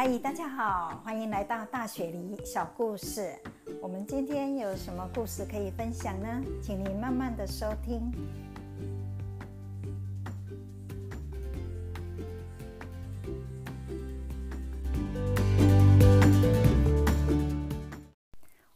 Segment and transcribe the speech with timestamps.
[0.00, 3.34] 嗨，大家好，欢迎来到大雪梨小故事。
[3.82, 6.40] 我们今天有什么故事可以分享呢？
[6.62, 8.08] 请您慢慢的收听。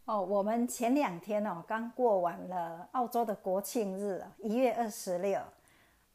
[0.07, 5.39] 哦，我们前两天哦，刚过完了澳洲的国庆日，一月二十六。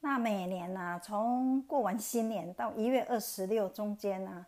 [0.01, 4.45] 那每年呢，从过完新年到一月二十六中间呢，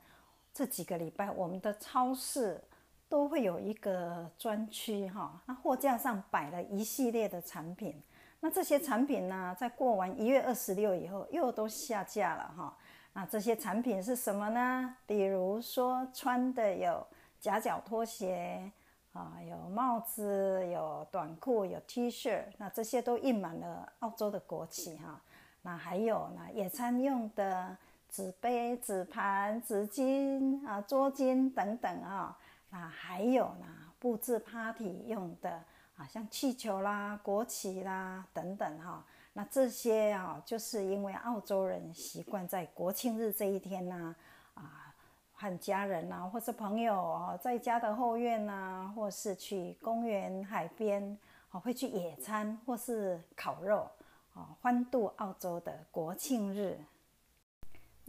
[0.60, 2.62] 这几个礼拜，我们的超市
[3.08, 8.04] 都会有一个专区哈，那货架上摆了一系列的产品。
[8.42, 12.78] 那这些产品呢，在过完一月二十六以后，又都下架了哈。
[13.14, 14.98] 那这些产品是什么呢？
[15.06, 17.08] 比如说穿的有
[17.40, 18.70] 夹脚拖鞋
[19.14, 25.22] 啊，有帽子，有短裤，有 T 恤，那这些都印满了澳洲的国旗哈。
[25.62, 27.78] 那还有呢，野餐用的
[28.10, 32.38] 纸杯、纸盘、纸巾啊、桌巾等等啊。
[32.70, 33.66] 那还有呢，
[33.98, 35.50] 布置 party 用的
[35.98, 39.04] 啊，像气球啦、国旗啦等等哈。
[39.34, 44.16] 那这些啊，就是因为澳洲人习惯在国庆日这一天呢，
[44.54, 44.94] 啊，
[45.34, 51.18] 和家人呐，或是朋友啊，在家的后院呐，或是去公园、海边，
[51.52, 53.90] 啊，会去野餐或是烤肉
[54.34, 54.50] 啊。
[54.62, 56.78] 欢度澳洲的国庆日。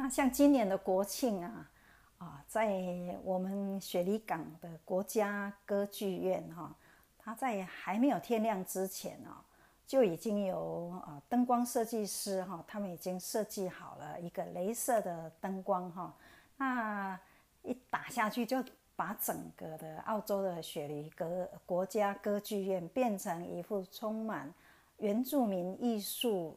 [0.03, 1.70] 那像今年的国庆啊，
[2.17, 2.83] 啊，在
[3.23, 6.75] 我们雪梨港的国家歌剧院哈，
[7.19, 9.45] 它在还没有天亮之前哦，
[9.87, 16.15] 就已经有啊灯光设计师哈，他们已经设计好了一个镭射的灯光哈，
[16.56, 17.21] 那
[17.62, 18.65] 一打下去就
[18.97, 24.51] 把整个的澳洲的雪梨歌国家歌剧院变成一幅充满。
[24.97, 26.56] 原住民艺术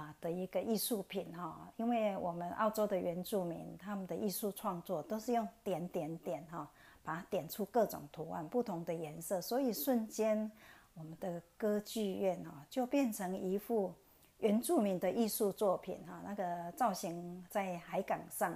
[0.00, 6.68] 啊的一个艺术品哈，因为我们澳洲的原住民他们的艺术创作都是用点点点哈，
[7.04, 10.50] 把它点出各种图案、不同的颜色，所以瞬间
[10.94, 13.92] 我们的歌剧院哈就变成一幅
[14.38, 18.52] 原住民的艺术作品哈，那个造型在海港上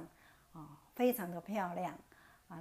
[0.52, 1.94] 啊非常的漂亮。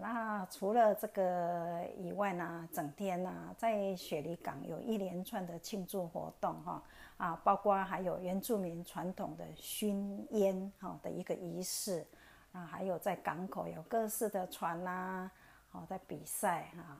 [0.02, 6.84] 那除了这个以外呢，整天呢在雪梨港有一连串的庆祝活动哈
[7.18, 12.06] 啊，包括还有原住民传统的熏烟哈的一个仪式
[12.52, 15.30] 啊，还有在港口有各式的船呐，
[15.72, 16.98] 哦在比赛哈，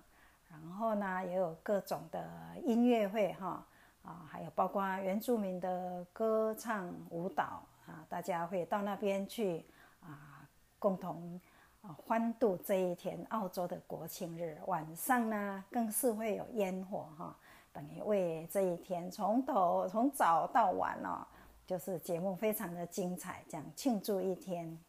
[0.50, 2.24] 然后呢也有各种的
[2.64, 3.66] 音乐会哈
[4.04, 9.66] 啊，还有包括原住民的歌唱舞蹈啊，大家会到那边去
[10.02, 10.48] 啊
[10.80, 11.40] 共同。
[11.84, 17.38] 啊，欢度这一天，澳洲的国庆日晚上呢，更是会有烟火哈，
[17.74, 21.28] 等于为这一天从头从早到晚哦，
[21.68, 24.80] 就是节目非常的精彩，这样庆祝一天。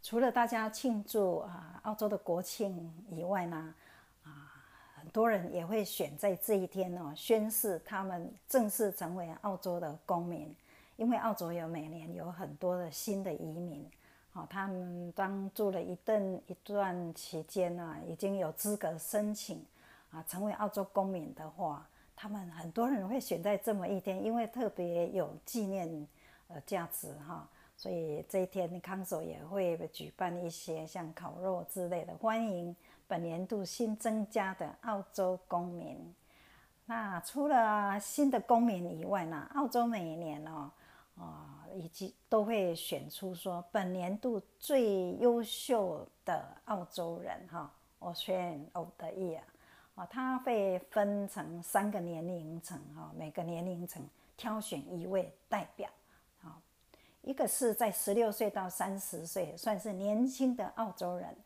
[0.00, 3.74] 除了大家庆祝啊澳洲的国庆以外呢，
[4.22, 4.46] 啊，
[4.94, 10.54] 很多人也会选在这一天哦，宣誓他们正式成为澳洲的公民，
[10.94, 13.90] 因为澳洲有每年有很多的新的移民。
[14.34, 19.62] 哦，他们当住了一段一段期间呢，已经有资格申请
[20.10, 26.08] 啊，成为澳洲公民的话，他们很多人会选在这么一天，因为特别有纪念
[26.48, 32.74] 呃价值哈，所以这一天康首也会举办一些像烤肉之类的，欢迎
[33.06, 35.98] 本年度新增加的澳洲公民。
[36.86, 40.70] 那除了新的公民以外呢，澳洲每一年哦。
[41.16, 49.40] 啊，以及都会选出说本年度最优秀的澳洲人哈，Australian of the Year，
[49.94, 54.02] 啊，他会分成三个年龄层哈，每个年龄层
[54.36, 55.88] 挑选一位代表，
[56.42, 56.58] 啊，
[57.20, 61.36] 一个是在十六岁到三十岁，算是年轻的澳洲人，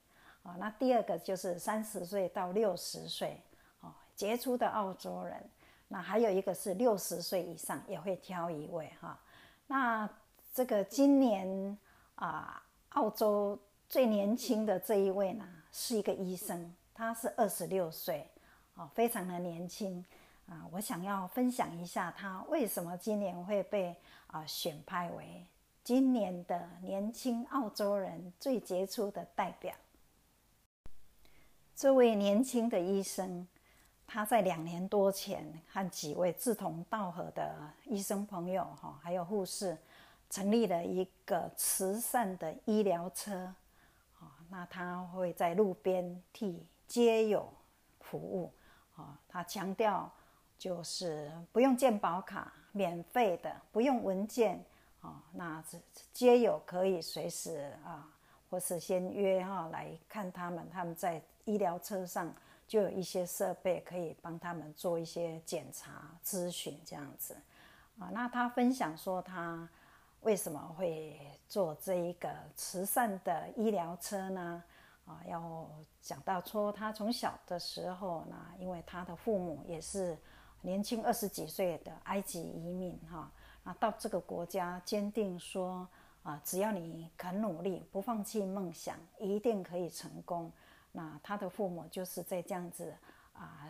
[0.45, 3.43] 啊，那第二个就是三十岁到六十岁，
[3.81, 5.51] 啊，杰出的澳洲人，
[5.89, 9.19] 那还有一个是六十岁以上也会挑一位哈。
[9.67, 10.09] 那
[10.55, 11.77] 这个今年
[12.15, 13.59] 啊，澳洲
[13.89, 18.31] 最年轻的这一位呢，是一个医生，他是二十六岁，
[18.75, 20.05] 哦，非常的年轻
[20.49, 20.67] 啊。
[20.71, 23.95] 我想要分享一下他为什么今年会被
[24.29, 25.45] 啊选派为
[25.83, 29.75] 今年的年轻澳洲人最杰出的代表。
[31.75, 33.47] 这位年轻的医生，
[34.17, 37.55] 他在两年多前和几位志同道合的
[37.85, 39.77] 医生朋友，哈，还有护士，
[40.31, 43.53] 成立了一个慈善的医疗车，
[44.19, 47.47] 啊，那他会在路边替街友
[48.01, 48.51] 服务，
[48.97, 50.11] 啊，他强调
[50.59, 54.65] 就是不用健保卡，免费的，不用文件，
[55.03, 55.63] 啊，那
[56.15, 58.09] 街友可以随时啊
[58.49, 62.33] 或是先约哈来看他们，他们在医疗车上
[62.67, 67.37] 就有一些设备可以帮他们做一些检查咨询这样子
[67.99, 68.11] 啊。
[68.13, 69.69] 那他分享说他
[70.21, 74.63] 为什么会做这一个慈善的医疗车呢？
[75.07, 75.69] 啊，要
[76.01, 80.17] 讲到说他从小的时候呢，因为他的父母也是
[80.61, 83.31] 年轻二十几岁的埃及移民哈，
[83.63, 85.89] 那到这个国家坚定说。
[86.27, 90.51] 啊，只要你肯努力，不放弃梦想，一定可以成功。
[90.97, 92.97] 那他的父母就是在这样子
[93.35, 93.69] 啊，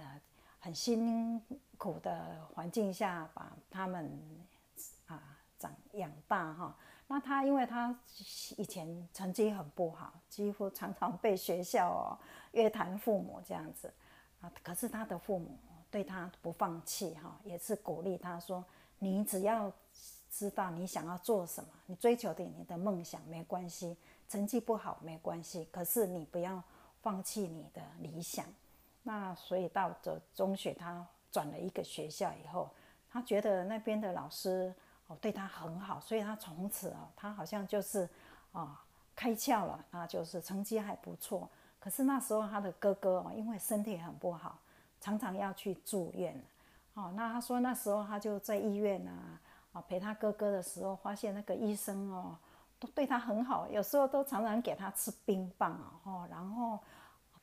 [0.61, 1.43] 很辛
[1.77, 4.09] 苦的环境下把他们
[5.09, 6.77] 啊长养大哈。
[7.09, 7.93] 那他因为他
[8.57, 12.19] 以前成绩很不好，几乎常常被学校哦
[12.53, 13.93] 约谈父母这样子
[14.41, 14.53] 啊。
[14.63, 15.59] 可是他的父母
[15.91, 18.65] 对他不放弃哈，也是鼓励他说
[19.01, 19.73] ：“你只要。”
[20.29, 23.97] 知道你想要做什么，你追求的你的梦想没关系，
[24.29, 26.63] 成绩不好没关系，可是你不要
[27.07, 28.45] 放弃你的理想。
[29.05, 29.97] 那所以到了
[30.35, 32.69] 中学，他转了一个学校以后，
[33.09, 34.75] 他觉得那边的老师
[35.07, 38.09] 哦对他很好，所以他从此啊，他好像就是
[38.51, 41.49] 啊开窍了，那就是成绩还不错。
[41.79, 44.59] 可是那时候他的哥哥哦，因为身体很不好，
[45.01, 46.43] 常常要去住院。
[46.95, 49.41] 哦，那他说那时候他就在医院啊。
[49.89, 52.35] 陪他哥哥的时候，发现那个医生哦，
[52.81, 56.79] 都对他很好，有时候都常常给他吃冰棒啊哦，然后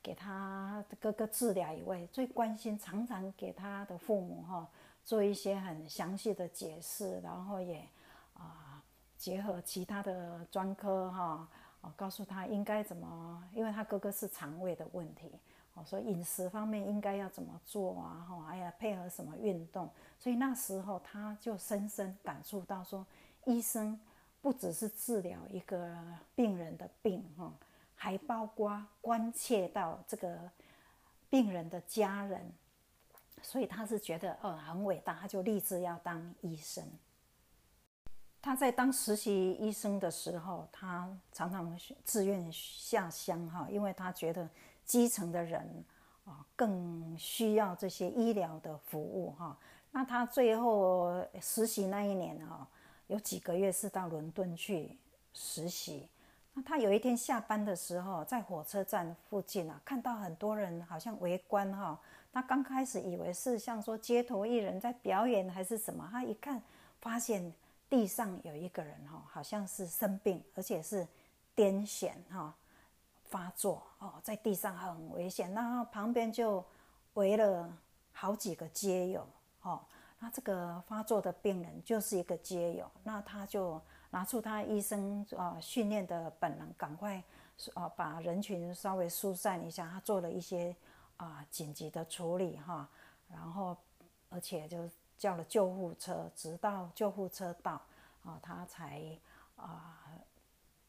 [0.04, 4.68] 给他哥哥治疗以外，最关心，常常给他的父母哈
[5.06, 7.88] 做一些很详细的解释，然后也
[8.34, 8.84] 啊
[9.18, 11.48] 结合其他的专科哈，
[11.82, 15.32] 啊告诉他应该怎么，因为他哥哥是肠胃的问题。
[15.76, 18.28] 我说饮食方面应该要怎么做啊？
[18.30, 19.90] 哈，哎呀，配合什么运动？
[20.20, 23.04] 所以那时候他就深深感触到说，
[23.46, 24.00] 医生
[24.40, 25.98] 不只是治疗一个
[26.36, 27.52] 病人的病，哈，
[28.04, 30.52] 还包括关切到这个
[31.30, 32.52] 病人的家人。
[33.42, 36.84] 所以他是觉得哦很伟大，他就立志要当医生。
[38.42, 44.50] 他在当实习医生的时候，他常常自愿下乡，哈，因为他觉得。
[44.86, 45.86] 基层的人
[46.26, 49.58] 啊，更需要这些医疗的服务哈。
[49.92, 52.68] 那他最后实习那一年啊，
[53.08, 55.00] 有几个月是到伦敦去
[55.32, 56.10] 实习。
[56.54, 62.00] 那他有一天下班的时候，在火车站附近啊，看到很多人好像围观哈。
[62.32, 66.62] 他刚开始以为是像说街头艺人在表演还是什么，他一看
[67.02, 67.54] 发现
[67.90, 71.08] 地上有一个人哈，好像是生病，而且是
[71.56, 72.54] 癫痫哈。
[73.26, 76.64] 发作哦，在地上很危险，那旁边就
[77.16, 77.68] 围了
[78.12, 79.28] 好几个街友
[79.64, 79.82] 哦。
[80.24, 87.22] 那这个发作的病人就是一个街友，那他就拿出他医生啊训练的本能，赶快
[87.74, 89.90] 啊把人群稍微疏散一下。
[89.92, 90.74] 他做了一些
[91.18, 92.88] 啊紧急的处理哈，
[93.28, 93.76] 然后
[94.30, 97.74] 而且就叫了救护车，直到救护车到
[98.24, 99.02] 啊，他才
[99.58, 100.00] 啊。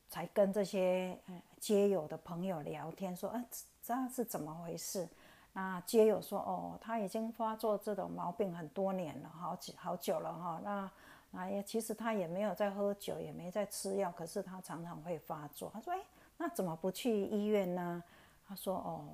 [0.07, 1.19] 才跟这些
[1.59, 3.45] 街友的朋友聊天，说：“啊，
[3.83, 5.09] 这是怎么回事？”
[5.55, 10.61] 那街友说：“哦，他已经发作这种毛病很多年了，好几好久了哈。
[10.63, 10.91] 那
[11.31, 15.71] 那也其实他也没有在喝酒，也没在吃药，可是他常常会发作。
[15.73, 15.99] 他说：‘哎，
[16.37, 18.05] 那怎么不去医院呢？’
[18.47, 19.07] 他说：‘哦，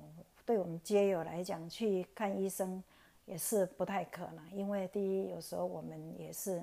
[0.45, 2.83] 对我们街友来讲，去看医生
[3.25, 6.61] 也是不太可能，因为第一，有时候我们也是。’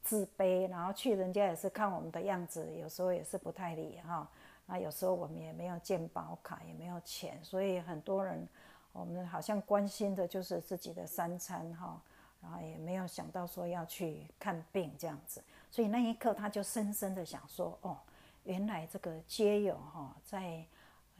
[0.00, 4.26] 自卑，然后去人家也是看我们的样子，有时候也是不太理哈。
[4.64, 8.48] 那有时候我们也没有健保卡，也没有钱，所以很多人
[8.92, 12.00] 我们好像关心的就是自己的三餐哈，
[12.40, 15.42] 然后也没有想到说要去看病这样子。
[15.70, 17.96] 所以那一刻他就深深的想说，哦，
[18.44, 20.64] 原来这个街友哈，在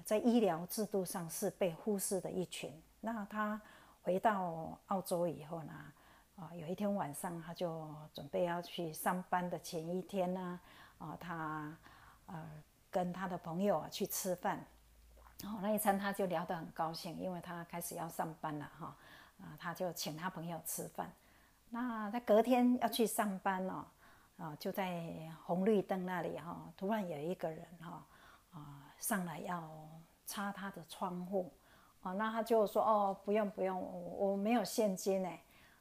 [0.05, 2.73] 在医疗制度上是被忽视的一群。
[3.01, 3.61] 那他
[4.03, 5.73] 回到澳洲以后呢？
[6.37, 10.61] 啊，有一天晚上，他就准备要去上班的前一天呢，
[10.99, 11.77] 啊，他
[12.27, 12.49] 呃
[12.91, 14.65] 跟他的朋友啊去吃饭，
[15.43, 18.97] 然后那一餐他就聊得很高兴，因为他开始要上班了哈，
[19.41, 21.11] 啊，他就请他朋友吃饭。
[21.71, 23.85] 那他隔天要去上班哦，
[24.39, 28.05] 啊，就在红绿灯那里哈，突然有一个人哈，
[28.53, 29.69] 啊，上来要
[30.27, 31.53] 擦他的窗户，
[32.03, 35.41] 啊，那他就说哦，不用不用，我我没有现金哎。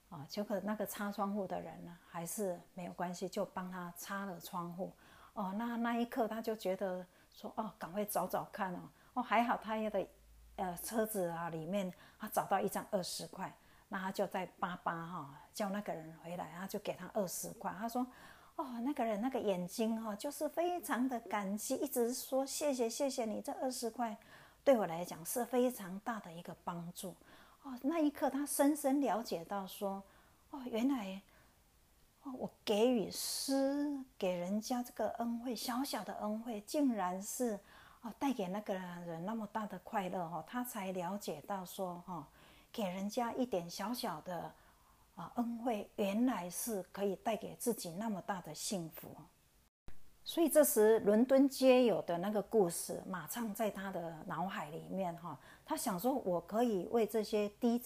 [0.10, 4.94] 啊，结果那个擦窗户的人呢，还是没有关系，就帮他擦了窗户。
[5.34, 8.80] 哦，那那一刻他就觉得说，哦，赶快找找看哦，
[9.18, 10.08] 哦，还好他的
[10.58, 13.52] 呃车子啊里面他找到一张二十块，
[13.90, 17.74] 那他就在巴巴哈叫那个人回来，然后就给他二十块。
[17.80, 18.06] 他说，
[18.58, 24.16] 哦，那个人那个眼睛哈，就是非常的感激，一直说谢谢谢谢你这二十块，
[24.64, 27.16] 对我来讲是非常大的一个帮助。
[27.64, 30.04] 哦，那一刻他深深了解到说，
[30.52, 31.20] 哦，原来，
[32.22, 37.60] 哦，我给予施给人家这个恩惠，小小的恩惠，竟然是
[38.08, 42.28] 哦带给那个人那么大的快乐哈，他才了解到说哈，
[42.72, 44.52] 给人家一点小小的。
[45.18, 49.10] 啊，恩惠原来是可以带给自己那么大的幸福，
[50.24, 55.36] 所以这时伦敦街友的那个故事马上在他的脑海里面哈，
[55.66, 57.82] 他想说，我可以为这些低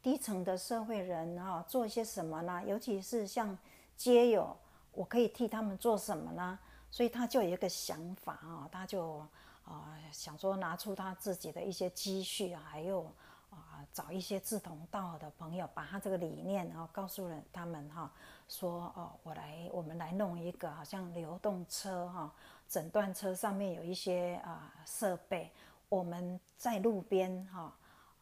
[0.00, 2.62] 低层的社会人哈做些什么呢？
[2.64, 3.58] 尤其是像
[3.96, 4.56] 街友，
[4.92, 6.56] 我可以替他们做什么呢？
[6.92, 9.26] 所以他就有一个想法啊，他就
[9.64, 13.10] 啊想说拿出他自己的一些积蓄，还有。
[13.52, 18.10] 啊，找一些志同道合的朋友，把他这个理念，啊告诉了他们哈，
[18.48, 22.32] 说哦，我来，我们来弄一个好像流动车哈，
[22.66, 25.52] 诊断车上面有一些啊设备，
[25.90, 27.70] 我们在路边哈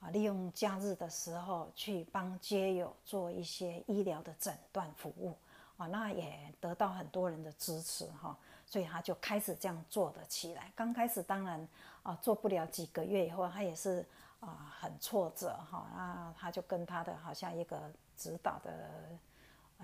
[0.01, 5.37] 啊，利用假日的时候去帮街友做一些医疗的诊断服务
[5.81, 10.71] 啊，那也得到很多人的支持哈，所以他就开始这样做的起来。
[10.77, 11.69] 刚开始当然
[12.03, 14.07] 啊，做不了几个月以后，他也是。
[14.41, 17.79] 啊，很挫折哈，那他就跟他的好像一个
[18.17, 18.83] 指导的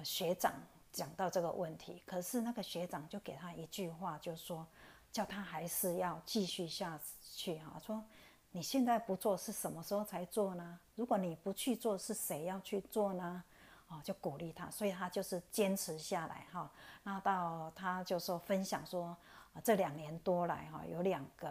[0.03, 0.51] 学长
[0.91, 4.67] 讲到这个问题，可是那个学长就给他一句话，就说
[5.13, 8.03] 叫他还是要继续下去哈，说
[8.51, 10.81] 你现在不做是什么时候才做呢？
[10.95, 13.45] 如果你不去做，是谁要去做呢？
[13.89, 16.71] 哦，就鼓励他，所以他就是坚持下来哈。
[17.03, 19.17] 那到他就说分享说，
[19.63, 21.49] 这两年多来哈，有两个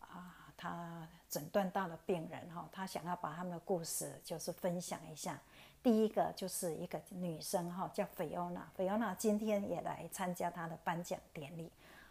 [0.00, 0.36] 啊。
[0.56, 5.38] 他诊断到了病人哈，他想要把他们的故事就是分享一下。
[5.82, 11.70] 第一个就是一个女生哈，叫菲欧娜，菲欧娜今天也来参加他的颁奖典礼。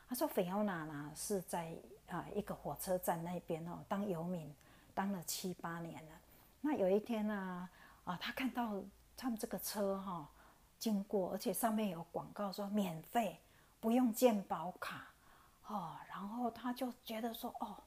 [0.09, 1.73] 他说菲欧娜呢是在
[2.09, 4.53] 啊一个火车站那边哦当游民，
[4.93, 6.11] 当了七八年了。
[6.59, 7.67] 那有一天呢
[8.03, 8.73] 啊，他看到
[9.15, 10.29] 他们这个车哈
[10.77, 13.39] 经过，而且上面有广告说免费，
[13.79, 15.07] 不用健保卡
[15.67, 17.77] 哦，然后他就觉得说哦。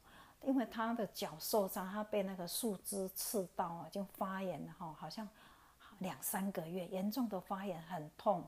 [0.42, 5.28] 因为他的脚受伤，他被那个树枝刺到啊，已经发炎了哈，好像
[5.98, 8.46] 两三个月，严重的发炎很痛，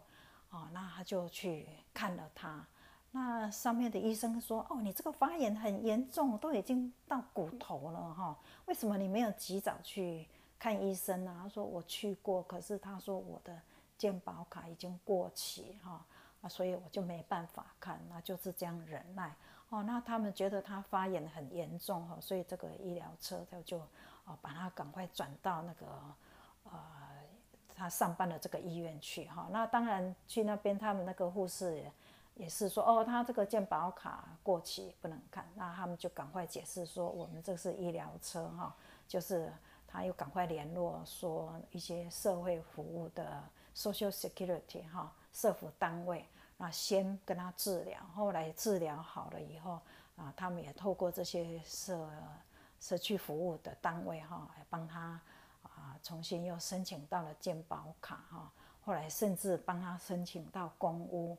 [0.50, 2.64] 哦，那他就去看了他，
[3.11, 10.28] 那上面的医生说，哦，你这个发炎很严重，都已经到骨头了哈，为什么你没有及早去
[10.59, 11.38] 看医生呢？
[11.43, 13.57] 他说我去过，可是他说我的
[13.97, 16.05] 健保卡已经过期哈，
[16.43, 19.35] 啊，所以我就没办法看，那就是这样忍耐。
[19.71, 23.79] 哦，那他们觉得他发炎很严重哈，所以这个医疗车他就
[24.25, 25.87] 哦把他赶快转到那个
[26.65, 26.73] 呃
[27.77, 29.47] 他上班的这个医院去哈。
[29.53, 31.85] 那当然去那边，他们那个护士
[32.35, 35.47] 也是说哦，他这个健保卡过期不能看。
[35.55, 38.75] 那他们就赶快解释说，我们这是医疗车哈，
[39.07, 39.53] 就是
[39.88, 43.42] 他又赶快联络说一些社会服务的
[43.75, 46.25] Social Security 哈社服单位。
[46.61, 49.80] 那，先跟他治疗，后来治疗好了以后，
[50.16, 52.11] 啊，他们也透过这些社
[52.80, 55.21] 社区服务的单位哈，来帮他
[55.62, 61.38] 啊，重新又申请到了健保卡哈，后来甚至帮他申请到公屋。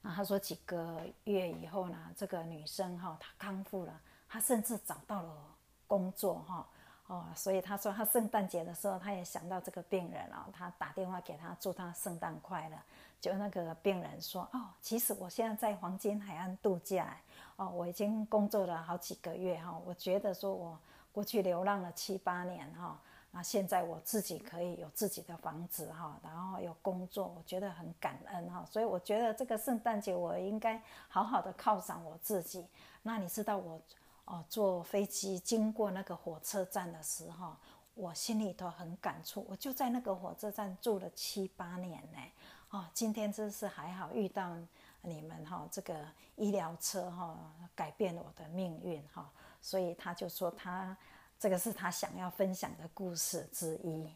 [0.00, 5.36] 那他说几个月以后呢，这个女生哈，她康复了，她甚至找到了
[5.86, 6.66] 工作哈。
[7.08, 12.76] 哦，所以他说他圣诞节的时候，他也想到这个病人哦，他打电话给他祝他圣诞快乐。
[13.20, 17.16] 就那个病人说：“哦，其实我现在在黄金海岸度假，
[17.56, 20.78] 哦，我已经工作了好几个月哈，我觉得说我
[21.10, 22.96] 过去流浪了七八年哈，
[23.32, 32.64] 那现在我自己可以有自己的房子哈，然后有工作，我觉得很感恩哈，所以我觉得这个圣诞节我应该好好的犒赏我自己。
[33.02, 33.80] 那你知道我？”
[34.28, 37.56] 哦，坐飞机经过那个火车站的时候，
[37.94, 39.46] 我心里头很感触。
[39.48, 42.18] 我就在那个火车站住了七八年呢。
[42.68, 44.54] 哦，今天真是还好遇到
[45.00, 46.06] 你们哈，这个
[46.36, 47.38] 医疗车哈，
[47.74, 49.32] 改变了我的命运哈。
[49.62, 50.94] 所以他就说他
[51.38, 54.06] 这个是他想要分享的故事之一。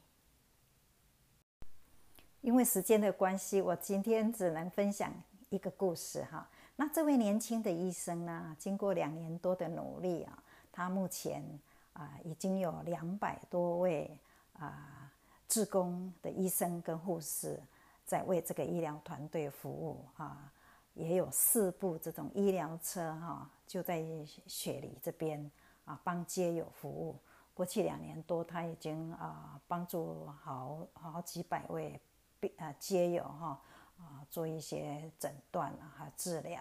[2.42, 5.11] 因为时间的关系，我今天只能分享
[5.49, 6.47] 一个故事哈。
[6.76, 8.57] 那这位年轻的医生呢？
[8.59, 11.45] 经过两年多的努力啊，他目前
[11.93, 14.19] 啊已经有两百多位
[14.55, 15.12] 啊
[15.47, 17.61] 志工的医生跟护士
[18.05, 20.50] 在为这个医疗团队服务啊，
[20.95, 24.02] 也有四部这种医疗车哈，就在
[24.47, 25.50] 雪梨这边
[25.85, 27.17] 啊帮街友服务。
[27.55, 32.00] 过去两年多，他已经啊帮助好好几百位
[32.41, 33.61] 病啊街友哈。
[34.33, 36.59] 做一些诊断啊治疗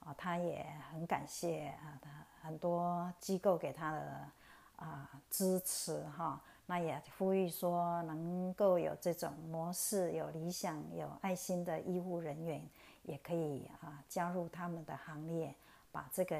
[0.00, 2.10] 啊，他也很感谢啊，他
[2.42, 4.28] 很多机构给他的
[4.74, 6.40] 啊支持哈。
[6.66, 12.60] 那也呼吁说，能够有这种模式、有理想、有爱心的医护人员，
[13.04, 15.54] 也可以啊加入他们的行列，
[15.92, 16.36] 把这个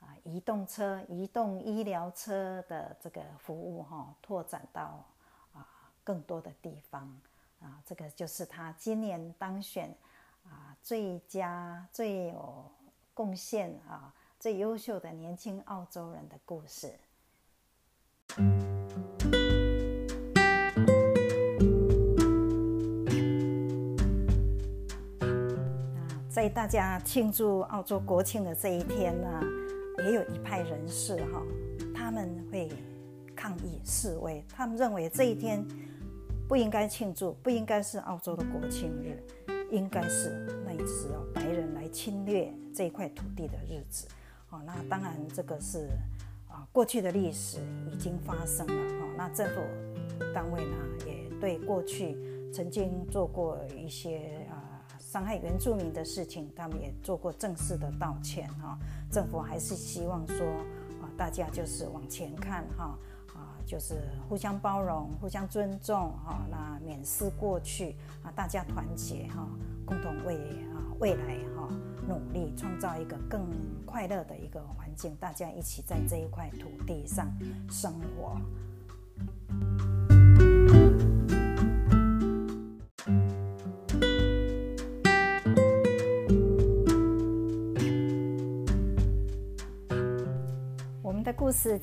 [0.00, 5.04] 啊移动车、移动医疗车的这个服务哈拓展到
[5.54, 5.64] 啊
[6.02, 7.08] 更多的地方
[7.62, 7.80] 啊。
[7.86, 9.94] 这个就是他今年当选
[10.44, 12.64] 啊最佳、最有
[13.14, 16.92] 贡献啊最优秀的年轻澳洲人的故事。
[26.28, 29.42] 在大家庆祝澳洲国庆的这一天呢，
[29.98, 31.42] 也有一派人士哈，
[31.94, 32.72] 他们会
[33.36, 35.62] 抗议示威，他们认为这一天
[36.52, 39.18] 不应该庆祝，不应该是澳洲的国庆日，
[39.70, 44.06] 应该是那一次哦白人来侵略这一块土地的日子。
[44.50, 45.88] 哦，那当然这个是
[46.50, 47.58] 啊过去的历史
[47.90, 49.62] 已经发生了哈，那政府
[50.34, 52.18] 单位呢也对过去
[52.52, 54.84] 曾经做过一些啊。
[54.98, 58.78] 伤害原住民的事情，他们也做过正式的道歉哈。
[59.10, 60.46] 政府还是希望说
[61.00, 62.98] 啊，大家就是往前看哈，
[63.66, 66.44] 就是互相包容、互相尊重哈。
[66.50, 69.48] 那免试过去啊，大家团结哈，
[69.84, 70.36] 共同为
[70.72, 71.68] 啊未来哈
[72.08, 73.46] 努力，创造一个更
[73.86, 77.30] 快乐的一个环境，大家一起在这一块土地上
[77.70, 78.36] 生活。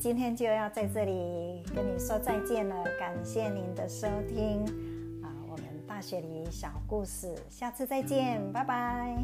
[0.00, 4.64] 今天就要在这里跟你说再见了感谢您的收听
[5.22, 9.16] 啊我们大学里小故事下次再见拜拜。